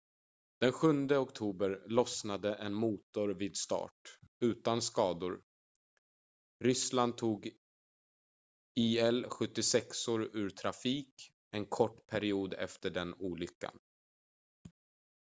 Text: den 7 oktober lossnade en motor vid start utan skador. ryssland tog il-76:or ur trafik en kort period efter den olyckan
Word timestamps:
den 0.61 0.71
7 0.73 1.15
oktober 1.17 1.83
lossnade 1.87 2.53
en 2.55 2.73
motor 2.73 3.29
vid 3.29 3.57
start 3.57 4.19
utan 4.39 4.81
skador. 4.81 5.41
ryssland 6.63 7.17
tog 7.17 7.49
il-76:or 8.79 10.29
ur 10.33 10.49
trafik 10.49 11.33
en 11.51 11.65
kort 11.65 12.05
period 12.07 12.53
efter 12.53 12.89
den 12.89 13.13
olyckan 13.13 13.79